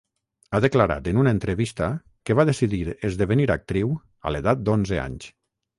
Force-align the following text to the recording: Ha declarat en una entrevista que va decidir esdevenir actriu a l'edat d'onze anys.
Ha 0.51 0.61
declarat 0.63 1.09
en 1.11 1.19
una 1.25 1.33
entrevista 1.37 1.91
que 2.29 2.39
va 2.41 2.47
decidir 2.51 2.81
esdevenir 3.11 3.49
actriu 3.59 3.97
a 4.31 4.37
l'edat 4.37 4.67
d'onze 4.69 5.03
anys. 5.09 5.33